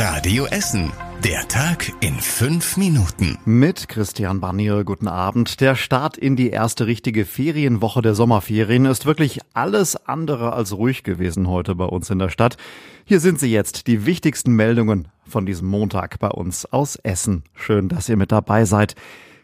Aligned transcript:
Radio 0.00 0.46
Essen. 0.46 0.92
Der 1.24 1.48
Tag 1.48 1.92
in 1.98 2.14
fünf 2.20 2.76
Minuten. 2.76 3.36
Mit 3.44 3.88
Christian 3.88 4.38
Barnier, 4.38 4.84
guten 4.84 5.08
Abend. 5.08 5.60
Der 5.60 5.74
Start 5.74 6.16
in 6.16 6.36
die 6.36 6.50
erste 6.50 6.86
richtige 6.86 7.24
Ferienwoche 7.24 8.00
der 8.00 8.14
Sommerferien 8.14 8.84
ist 8.84 9.06
wirklich 9.06 9.40
alles 9.54 9.96
andere 10.06 10.52
als 10.52 10.72
ruhig 10.72 11.02
gewesen 11.02 11.48
heute 11.48 11.74
bei 11.74 11.84
uns 11.86 12.10
in 12.10 12.20
der 12.20 12.28
Stadt. 12.28 12.56
Hier 13.06 13.18
sind 13.18 13.40
sie 13.40 13.50
jetzt, 13.50 13.88
die 13.88 14.06
wichtigsten 14.06 14.52
Meldungen 14.52 15.08
von 15.26 15.46
diesem 15.46 15.66
Montag 15.66 16.20
bei 16.20 16.28
uns 16.28 16.64
aus 16.64 16.94
Essen. 16.94 17.42
Schön, 17.52 17.88
dass 17.88 18.08
ihr 18.08 18.16
mit 18.16 18.30
dabei 18.30 18.66
seid. 18.66 18.94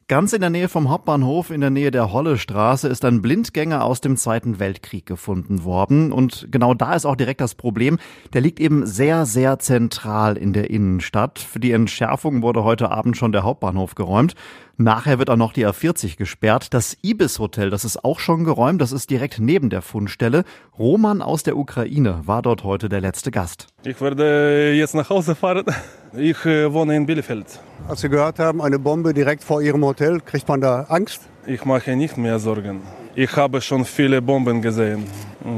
Ganz 0.07 0.35
in 0.35 0.43
der 0.43 0.51
Nähe 0.51 0.69
vom 0.69 0.91
Hauptbahnhof, 0.91 1.51
in 1.51 1.63
der 1.63 1.71
Nähe 1.71 1.91
der 1.91 2.13
Hollestraße, 2.13 2.89
ist 2.89 3.07
ein 3.07 3.23
Blindgänger 3.23 3.83
aus 3.83 4.03
dem 4.03 4.19
Zweiten 4.19 4.59
Weltkrieg 4.59 5.07
gefunden 5.07 5.65
worden. 5.65 6.13
Und 6.13 6.47
genau 6.51 6.75
da 6.75 6.93
ist 6.93 7.07
auch 7.07 7.17
direkt 7.17 7.41
das 7.41 7.55
Problem. 7.55 7.99
Der 8.35 8.43
liegt 8.43 8.61
eben 8.61 8.85
sehr, 8.85 9.25
sehr 9.25 9.59
zentral 9.61 10.37
in 10.37 10.53
der 10.53 10.69
Innenstadt. 10.69 11.39
Für 11.39 11.59
die 11.59 11.73
Entschärfung 11.73 12.43
wurde 12.43 12.65
heute 12.65 12.91
Abend 12.91 13.17
schon 13.17 13.33
der 13.33 13.45
Hauptbahnhof 13.45 13.95
geräumt. 13.95 14.35
Nachher 14.77 15.19
wird 15.19 15.31
auch 15.31 15.37
noch 15.37 15.55
die 15.55 15.67
A40 15.67 16.19
gesperrt. 16.19 16.75
Das 16.75 16.99
Ibis 17.03 17.39
Hotel, 17.39 17.71
das 17.71 17.87
ist 17.87 18.05
auch 18.05 18.19
schon 18.19 18.45
geräumt. 18.45 18.83
Das 18.83 18.93
ist 18.93 19.09
direkt 19.09 19.39
neben 19.39 19.71
der 19.71 19.81
Fundstelle. 19.81 20.45
Roman 20.79 21.23
aus 21.23 21.45
der 21.45 21.57
Ukraine 21.57 22.21
war 22.27 22.43
dort 22.43 22.63
heute 22.63 22.91
der 22.91 23.01
letzte 23.01 23.31
Gast. 23.31 23.69
Ich 23.85 23.99
werde 24.03 24.73
jetzt 24.73 24.95
nach 24.95 25.09
Hause 25.09 25.35
fahren. 25.35 25.65
Ich 26.17 26.45
äh, 26.45 26.73
wohne 26.73 26.97
in 26.97 27.07
Bielefeld. 27.07 27.47
Als 27.89 28.03
Sie 28.03 28.09
gehört 28.09 28.39
haben, 28.39 28.63
eine 28.63 28.79
Bombe 28.79 29.13
direkt 29.13 29.43
vor 29.43 29.61
Ihrem 29.61 29.85
Hotel, 29.85 30.21
kriegt 30.21 30.47
man 30.47 30.61
da 30.61 30.83
Angst? 30.89 31.23
Ich 31.47 31.65
mache 31.65 31.97
nicht 31.97 32.17
mehr 32.17 32.39
Sorgen. 32.39 32.83
Ich 33.17 33.37
habe 33.37 33.61
schon 33.61 33.85
viele 33.85 34.23
Bomben 34.23 34.63
gesehen. 34.63 35.05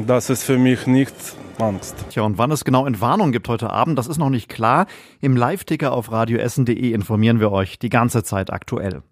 Das 0.06 0.30
ist 0.30 0.44
für 0.44 0.58
mich 0.58 0.86
nicht 0.86 1.14
Angst. 1.58 1.94
Tja, 2.10 2.22
und 2.22 2.38
wann 2.38 2.50
es 2.50 2.64
genau 2.64 2.86
Entwarnung 2.86 3.32
gibt 3.32 3.48
heute 3.48 3.70
Abend, 3.70 3.98
das 3.98 4.06
ist 4.06 4.18
noch 4.18 4.30
nicht 4.30 4.48
klar. 4.48 4.86
Im 5.20 5.36
Live-Ticker 5.36 5.92
auf 5.92 6.10
radioessen.de 6.10 6.92
informieren 6.92 7.38
wir 7.38 7.52
euch 7.52 7.78
die 7.78 7.90
ganze 7.90 8.22
Zeit 8.22 8.50
aktuell. 8.50 9.02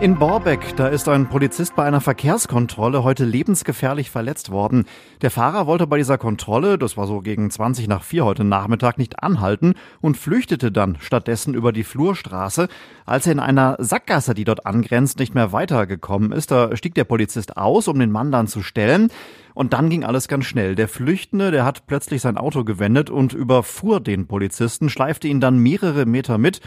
In 0.00 0.18
Borbeck, 0.18 0.76
da 0.76 0.88
ist 0.88 1.10
ein 1.10 1.28
Polizist 1.28 1.76
bei 1.76 1.84
einer 1.84 2.00
Verkehrskontrolle 2.00 3.04
heute 3.04 3.26
lebensgefährlich 3.26 4.08
verletzt 4.08 4.50
worden. 4.50 4.86
Der 5.20 5.30
Fahrer 5.30 5.66
wollte 5.66 5.86
bei 5.86 5.98
dieser 5.98 6.16
Kontrolle, 6.16 6.78
das 6.78 6.96
war 6.96 7.06
so 7.06 7.20
gegen 7.20 7.50
20 7.50 7.86
nach 7.86 8.02
4 8.02 8.24
heute 8.24 8.42
Nachmittag, 8.42 8.96
nicht 8.96 9.22
anhalten 9.22 9.74
und 10.00 10.16
flüchtete 10.16 10.72
dann 10.72 10.96
stattdessen 11.00 11.52
über 11.52 11.70
die 11.72 11.84
Flurstraße. 11.84 12.68
Als 13.04 13.26
er 13.26 13.32
in 13.32 13.40
einer 13.40 13.76
Sackgasse, 13.78 14.32
die 14.32 14.44
dort 14.44 14.64
angrenzt, 14.64 15.18
nicht 15.18 15.34
mehr 15.34 15.52
weitergekommen 15.52 16.32
ist, 16.32 16.50
da 16.50 16.74
stieg 16.78 16.94
der 16.94 17.04
Polizist 17.04 17.58
aus, 17.58 17.86
um 17.86 17.98
den 17.98 18.10
Mann 18.10 18.32
dann 18.32 18.46
zu 18.46 18.62
stellen. 18.62 19.10
Und 19.54 19.72
dann 19.72 19.90
ging 19.90 20.04
alles 20.04 20.28
ganz 20.28 20.44
schnell. 20.44 20.74
Der 20.74 20.88
Flüchtende, 20.88 21.50
der 21.50 21.64
hat 21.64 21.86
plötzlich 21.86 22.22
sein 22.22 22.36
Auto 22.36 22.64
gewendet 22.64 23.10
und 23.10 23.32
überfuhr 23.32 24.00
den 24.00 24.26
Polizisten, 24.26 24.88
schleifte 24.88 25.28
ihn 25.28 25.40
dann 25.40 25.58
mehrere 25.58 26.06
Meter 26.06 26.38
mit. 26.38 26.60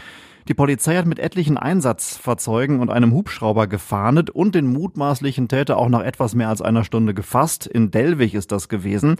Die 0.46 0.54
Polizei 0.54 0.96
hat 0.96 1.06
mit 1.06 1.18
etlichen 1.18 1.56
Einsatzfahrzeugen 1.56 2.80
und 2.80 2.90
einem 2.90 3.12
Hubschrauber 3.12 3.66
gefahndet 3.66 4.28
und 4.28 4.54
den 4.54 4.66
mutmaßlichen 4.66 5.48
Täter 5.48 5.78
auch 5.78 5.88
nach 5.88 6.02
etwas 6.02 6.34
mehr 6.34 6.50
als 6.50 6.60
einer 6.60 6.84
Stunde 6.84 7.14
gefasst. 7.14 7.66
In 7.66 7.90
Delwig 7.90 8.34
ist 8.34 8.52
das 8.52 8.68
gewesen. 8.68 9.16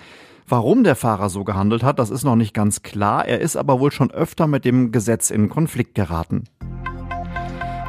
Warum 0.47 0.85
der 0.85 0.97
Fahrer 0.97 1.31
so 1.31 1.43
gehandelt 1.43 1.83
hat, 1.83 1.99
das 1.99 2.11
ist 2.11 2.25
noch 2.25 2.37
nicht 2.37 2.53
ganz 2.53 2.83
klar. 2.83 3.27
Er 3.27 3.41
ist 3.41 3.57
aber 3.57 3.81
wohl 3.81 3.91
schon 3.91 4.11
öfter 4.11 4.47
mit 4.47 4.67
dem 4.67 4.93
Gesetz 4.93 5.31
in 5.31 5.49
Konflikt 5.49 5.95
geraten. 5.95 6.45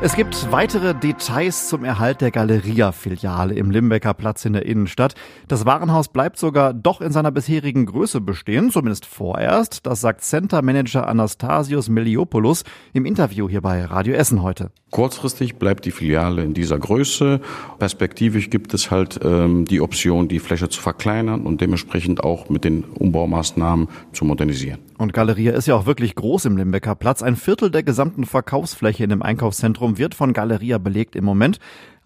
Es 0.02 0.16
gibt 0.16 0.52
weitere 0.52 0.94
Details 0.94 1.70
zum 1.70 1.86
Erhalt 1.86 2.20
der 2.20 2.30
Galeria-Filiale 2.30 3.56
im 3.56 3.72
Limbecker 3.72 4.14
Platz 4.14 4.44
in 4.44 4.52
der 4.52 4.66
Innenstadt. 4.66 5.16
Das 5.48 5.66
Warenhaus 5.66 6.10
bleibt 6.10 6.38
sogar 6.38 6.74
doch 6.74 7.00
in 7.00 7.14
seiner 7.14 7.32
bisherigen 7.32 7.86
Größe 7.86 8.20
bestehen, 8.20 8.72
zumindest 8.72 9.06
vorerst. 9.06 9.86
Das 9.86 10.02
sagt 10.02 10.22
Center 10.22 10.62
Manager 10.62 11.08
Anastasios 11.08 11.88
Meliopoulos 11.88 12.66
im 12.94 13.06
Interview 13.06 13.50
hier 13.50 13.62
bei 13.62 13.86
Radio 13.86 14.14
Essen 14.16 14.44
heute. 14.44 14.70
Kurzfristig 14.92 15.56
bleibt 15.56 15.86
die 15.86 15.92
Filiale 15.92 16.44
in 16.44 16.54
dieser 16.54 16.78
Größe. 16.78 17.42
Perspektivisch 17.80 18.50
gibt 18.50 18.74
es 18.74 18.92
halt 18.92 19.20
ähm, 19.24 19.66
die 19.66 19.82
Option, 19.82 20.28
die 20.28 20.40
Fläche 20.40 20.70
zu 20.70 20.82
verkleinern 20.82 21.46
und 21.46 21.62
dementsprechend 21.62 22.24
auch 22.24 22.50
mit 22.50 22.64
den 22.64 22.84
Umbaumaßnahmen 22.84 23.88
zu 24.14 24.26
modernisieren. 24.26 24.80
Und 24.98 25.12
Galeria 25.12 25.52
ist 25.54 25.68
ja 25.68 25.76
auch 25.76 25.86
wirklich 25.86 26.16
groß 26.16 26.46
im 26.46 26.56
Limbecker 26.56 26.96
Platz. 26.96 27.22
Ein 27.22 27.36
Viertel 27.36 27.72
der 27.72 27.84
gesamten 27.84 28.26
Verkaufsfläche 28.26 29.04
in 29.04 29.10
dem 29.10 29.22
Einkaufszentrum 29.22 29.85
wird 29.98 30.16
von 30.16 30.34
Galeria 30.34 30.78
belegt 30.78 31.16
im 31.16 31.26
Moment. 31.26 31.60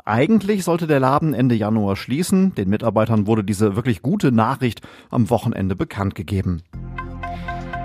Eigentlich 0.06 0.64
sollte 0.64 0.88
der 0.88 1.00
Laden 1.00 1.34
Ende 1.34 1.56
Januar 1.56 1.96
schließen. 1.96 2.56
Den 2.56 2.70
Mitarbeitern 2.70 3.28
wurde 3.28 3.44
diese 3.44 3.76
wirklich 3.76 4.02
gute 4.02 4.32
Nachricht 4.32 4.82
am 5.10 5.30
Wochenende 5.30 5.76
bekannt 5.76 6.16
gegeben. 6.16 6.64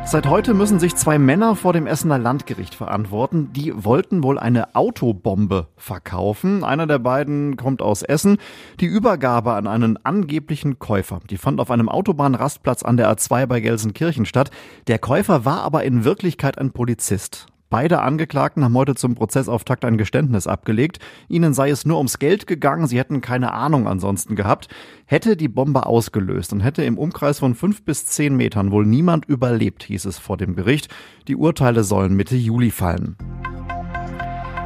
Seit 0.07 0.27
heute 0.27 0.53
müssen 0.53 0.79
sich 0.79 0.95
zwei 0.95 1.19
Männer 1.19 1.57
vor 1.57 1.73
dem 1.73 1.87
Essener 1.87 2.19
Landgericht 2.19 2.75
verantworten. 2.75 3.53
Die 3.55 3.73
wollten 3.75 4.23
wohl 4.23 4.39
eine 4.39 4.75
Autobombe 4.75 5.69
verkaufen. 5.77 6.63
Einer 6.63 6.87
der 6.87 6.99
beiden 6.99 7.57
kommt 7.57 7.81
aus 7.81 8.03
Essen. 8.03 8.37
Die 8.81 8.87
Übergabe 8.87 9.55
an 9.55 9.67
einen 9.67 9.99
angeblichen 10.05 10.79
Käufer, 10.79 11.21
die 11.31 11.39
fand 11.39 11.59
auf 11.59 11.71
einem 11.71 11.89
Autobahnrastplatz 11.89 12.83
an 12.83 12.99
der 12.99 13.11
A2 13.11 13.47
bei 13.47 13.61
Gelsenkirchen 13.61 14.27
statt. 14.27 14.51
Der 14.89 14.99
Käufer 14.99 15.47
war 15.47 15.63
aber 15.63 15.85
in 15.85 16.05
Wirklichkeit 16.05 16.59
ein 16.59 16.73
Polizist. 16.73 17.47
Beide 17.75 18.03
Angeklagten 18.03 18.63
haben 18.63 18.77
heute 18.77 18.95
zum 18.95 19.17
Prozessauftakt 19.17 19.85
ein 19.85 19.99
Geständnis 19.99 20.47
abgelegt. 20.47 21.01
Ihnen 21.29 21.55
sei 21.55 21.71
es 21.71 21.85
nur 21.85 21.97
ums 21.97 22.21
Geld 22.21 22.47
gegangen, 22.47 22.87
sie 22.87 23.01
hätten 23.01 23.21
keine 23.21 23.53
Ahnung 23.53 23.89
ansonsten 23.89 24.37
gehabt. 24.37 24.69
Hätte 25.07 25.37
die 25.37 25.49
Bombe 25.49 25.85
ausgelöst 25.85 26.53
und 26.53 26.61
hätte 26.61 26.85
im 26.85 26.99
Umkreis 26.99 27.41
von 27.41 27.57
fünf 27.57 27.85
bis 27.85 28.07
zehn 28.07 28.37
Metern 28.37 28.71
wohl 28.71 28.87
niemand 28.87 29.25
überlebt, 29.25 29.83
hieß 29.83 30.05
es 30.05 30.19
vor 30.19 30.37
dem 30.37 30.55
Gericht. 30.55 30.87
Die 31.27 31.35
Urteile 31.35 31.83
sollen 31.83 32.15
Mitte 32.15 32.37
Juli 32.37 32.71
fallen. 32.71 33.17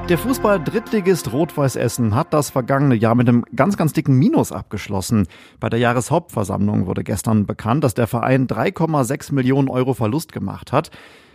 Der 0.09 0.17
Fußball-Drittligist 0.17 1.35
Rot-Weiß 1.35 1.77
Essen 1.77 2.15
hat 2.15 2.33
das 2.33 2.49
vergangene 2.49 2.95
Jahr 2.95 3.15
mit 3.15 3.29
einem 3.29 3.45
ganz, 3.55 3.77
ganz 3.77 3.93
dicken 3.93 4.15
Minus 4.15 4.53
abgeschlossen. 4.53 5.27
Bei 5.61 5.69
der 5.69 5.81
Jahreshauptversammlung 5.81 6.87
wurde 6.87 7.05
gestern 7.05 7.45
bekannt, 7.45 7.85
dass 7.85 7.93
der 7.93 8.07
Verein 8.07 8.47
3,6 8.47 9.35
Millionen 9.35 9.69
Euro 9.69 9.93
Verlust 9.93 10.33
gemacht 10.33 10.73
hat. 10.73 10.91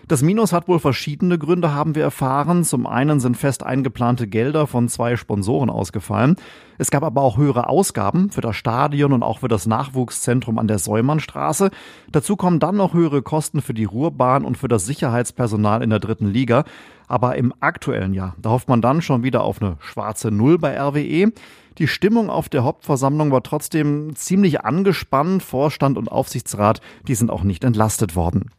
Das 0.07 0.21
Minus 0.21 0.51
hat 0.51 0.67
wohl 0.67 0.79
verschiedene 0.79 1.37
Gründe, 1.37 1.73
haben 1.73 1.93
wir 1.93 2.03
erfahren. 2.03 2.63
Zum 2.63 2.87
einen 2.87 3.19
sind 3.19 3.37
fest 3.37 3.63
eingeplante 3.63 4.27
Gelder 4.27 4.65
von 4.67 4.89
zwei 4.89 5.15
Sponsoren 5.17 5.69
ausgefallen. 5.69 6.35
Es 6.77 6.91
gab 6.91 7.03
aber 7.03 7.21
auch 7.21 7.37
höhere 7.37 7.69
Ausgaben 7.69 8.29
für 8.29 8.41
das 8.41 8.57
Stadion 8.57 9.13
und 9.13 9.23
auch 9.23 9.39
für 9.39 9.47
das 9.47 9.65
Nachwuchszentrum 9.65 10.57
an 10.57 10.67
der 10.67 10.79
Säumannstraße. 10.79 11.69
Dazu 12.11 12.35
kommen 12.35 12.59
dann 12.59 12.75
noch 12.75 12.93
höhere 12.93 13.21
Kosten 13.21 13.61
für 13.61 13.73
die 13.73 13.85
Ruhrbahn 13.85 14.43
und 14.43 14.57
für 14.57 14.67
das 14.67 14.85
Sicherheitspersonal 14.85 15.81
in 15.81 15.91
der 15.91 15.99
dritten 15.99 16.27
Liga. 16.27 16.65
Aber 17.07 17.35
im 17.35 17.53
aktuellen 17.59 18.13
Jahr, 18.13 18.35
da 18.41 18.51
hofft 18.51 18.69
man 18.69 18.81
dann 18.81 19.01
schon 19.01 19.23
wieder 19.23 19.43
auf 19.43 19.61
eine 19.61 19.77
schwarze 19.79 20.31
Null 20.31 20.57
bei 20.57 20.79
RWE. 20.79 21.31
Die 21.77 21.87
Stimmung 21.87 22.29
auf 22.29 22.49
der 22.49 22.63
Hauptversammlung 22.63 23.31
war 23.31 23.41
trotzdem 23.41 24.15
ziemlich 24.15 24.61
angespannt. 24.61 25.41
Vorstand 25.41 25.97
und 25.97 26.11
Aufsichtsrat, 26.11 26.81
die 27.07 27.15
sind 27.15 27.31
auch 27.31 27.43
nicht 27.43 27.63
entlastet 27.63 28.15
worden. 28.15 28.51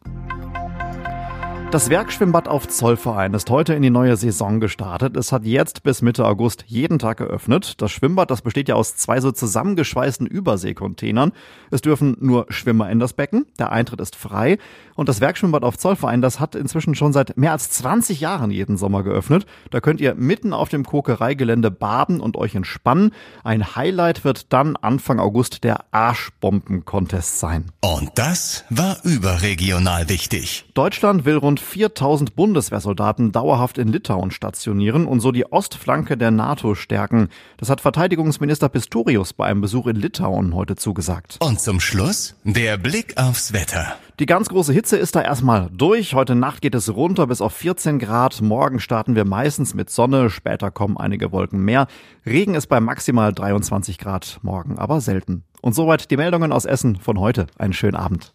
Das 1.75 1.91
Werkschwimmbad 1.91 2.47
auf 2.47 2.69
Zollverein 2.69 3.35
ist 3.35 3.51
heute 3.51 3.75
in 3.75 3.83
die 3.83 3.91
neue 3.91 4.17
Saison 4.17 4.61
gestartet. 4.61 5.17
Es 5.17 5.33
hat 5.33 5.45
jetzt 5.45 5.83
bis 5.83 6.03
Mitte 6.03 6.25
August 6.25 6.63
jeden 6.69 7.01
Tag 7.01 7.17
geöffnet. 7.17 7.83
Das 7.83 7.91
Schwimmbad, 7.91 8.31
das 8.31 8.43
besteht 8.43 8.69
ja 8.69 8.77
aus 8.77 8.95
zwei 8.95 9.21
so 9.21 9.33
zusammengeschweißten 9.33 10.29
Überseekontainern. 10.29 11.33
Es 11.73 11.83
dürfen 11.83 12.17
nur 12.21 12.47
Schwimmer 12.49 12.89
in 12.91 13.01
das 13.01 13.13
Becken. 13.13 13.47
Der 13.59 13.73
Eintritt 13.73 14.01
ist 14.01 14.15
frei. 14.15 14.59
Und 14.95 15.09
das 15.09 15.21
Werkschwimmbad 15.21 15.65
auf 15.65 15.77
Zollverein, 15.77 16.23
das 16.23 16.39
hat 16.39 16.55
inzwischen 16.55 16.95
schon 16.95 17.13
seit 17.13 17.37
mehr 17.37 17.51
als 17.51 17.71
20 17.71 18.21
Jahren 18.21 18.53
jeden 18.53 18.77
Sommer 18.77 19.03
geöffnet. 19.03 19.45
Da 19.73 19.81
könnt 19.81 20.01
ihr 20.01 20.15
mitten 20.15 20.53
auf 20.53 20.69
dem 20.69 20.85
Kokereigelände 20.85 21.73
baden 21.73 22.21
und 22.21 22.37
euch 22.37 22.55
entspannen. 22.55 23.11
Ein 23.43 23.75
Highlight 23.75 24.25
wird 24.25 24.53
dann 24.53 24.77
Anfang 24.77 25.19
August 25.19 25.65
der 25.65 25.87
Arschbomben-Contest 25.91 27.41
sein. 27.41 27.73
Und 27.81 28.13
das 28.15 28.65
war 28.71 28.99
überregional 29.03 30.09
wichtig. 30.09 30.67
Deutschland 30.75 31.25
will 31.25 31.37
rund 31.37 31.64
4000 31.65 32.37
Bundeswehrsoldaten 32.37 33.33
dauerhaft 33.33 33.79
in 33.79 33.89
Litauen 33.89 34.31
stationieren 34.31 35.07
und 35.07 35.21
so 35.21 35.33
die 35.33 35.51
Ostflanke 35.51 36.17
der 36.17 36.31
NATO 36.31 36.75
stärken. 36.75 37.29
Das 37.57 37.71
hat 37.71 37.81
Verteidigungsminister 37.81 38.69
Pistorius 38.69 39.33
bei 39.33 39.47
einem 39.47 39.61
Besuch 39.61 39.87
in 39.87 39.97
Litauen 39.97 40.55
heute 40.55 40.77
zugesagt. 40.77 41.39
Und 41.41 41.61
zum 41.61 41.81
Schluss 41.81 42.37
der 42.45 42.77
Blick 42.77 43.17
aufs 43.17 43.53
Wetter. 43.53 43.97
Die 44.21 44.27
ganz 44.27 44.49
große 44.49 44.73
Hitze 44.73 44.97
ist 44.97 45.17
da 45.17 45.23
erstmal 45.23 45.69
durch. 45.73 46.15
Heute 46.15 46.37
Nacht 46.37 46.63
geht 46.63 46.77
es 46.77 46.95
runter 46.95 47.27
bis 47.27 47.41
auf 47.41 47.53
14 47.53 47.99
Grad. 47.99 48.41
Morgen 48.43 48.79
starten 48.79 49.17
wir 49.17 49.25
meistens 49.25 49.75
mit 49.75 49.91
Sonne. 49.91 50.31
Später 50.31 50.71
kommen 50.71 50.97
einige 50.97 51.33
Wolken 51.33 51.65
mehr. 51.65 51.89
Regen 52.25 52.55
ist 52.55 52.69
bei 52.69 52.79
maximal 52.79 53.33
23 53.33 53.99
Grad 53.99 54.39
morgen, 54.43 54.79
aber 54.79 55.01
selten. 55.01 55.43
Und 55.63 55.75
soweit 55.75 56.13
die 56.13 56.17
Meldungen 56.17 56.53
aus 56.53 56.65
Essen 56.65 56.95
von 56.97 57.19
heute. 57.19 57.49
Einen 57.59 57.73
schönen 57.73 57.97
Abend. 57.97 58.35